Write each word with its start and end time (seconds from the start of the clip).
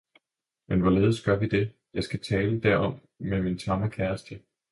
Men 0.67 0.79
hvorledes 0.81 1.23
gør 1.23 1.39
vi 1.39 1.47
det? 1.47 1.71
Jeg 1.93 2.03
skal 2.03 2.19
tale 2.21 2.59
derom 2.61 3.01
med 3.19 3.41
min 3.41 3.57
tamme 3.57 3.89
kæreste. 3.89 4.39